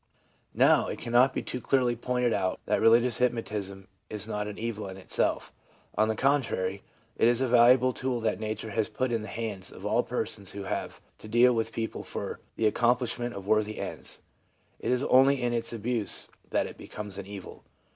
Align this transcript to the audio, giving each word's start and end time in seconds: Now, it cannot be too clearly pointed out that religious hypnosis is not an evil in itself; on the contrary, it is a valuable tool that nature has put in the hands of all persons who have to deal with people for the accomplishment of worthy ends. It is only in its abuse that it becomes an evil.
Now, 0.55 0.87
it 0.87 0.97
cannot 0.97 1.31
be 1.31 1.43
too 1.43 1.61
clearly 1.61 1.95
pointed 1.95 2.33
out 2.33 2.59
that 2.65 2.81
religious 2.81 3.19
hypnosis 3.19 3.71
is 4.09 4.27
not 4.27 4.47
an 4.47 4.57
evil 4.57 4.87
in 4.87 4.97
itself; 4.97 5.53
on 5.95 6.07
the 6.07 6.15
contrary, 6.15 6.81
it 7.17 7.27
is 7.27 7.39
a 7.39 7.47
valuable 7.47 7.93
tool 7.93 8.19
that 8.21 8.39
nature 8.39 8.71
has 8.71 8.89
put 8.89 9.11
in 9.11 9.21
the 9.21 9.27
hands 9.27 9.71
of 9.71 9.85
all 9.85 10.01
persons 10.01 10.53
who 10.53 10.63
have 10.63 11.01
to 11.19 11.27
deal 11.27 11.53
with 11.53 11.71
people 11.71 12.01
for 12.01 12.39
the 12.55 12.65
accomplishment 12.65 13.35
of 13.35 13.45
worthy 13.45 13.77
ends. 13.77 14.23
It 14.79 14.89
is 14.89 15.03
only 15.03 15.39
in 15.39 15.53
its 15.53 15.71
abuse 15.71 16.29
that 16.49 16.65
it 16.65 16.79
becomes 16.79 17.19
an 17.19 17.27
evil. 17.27 17.63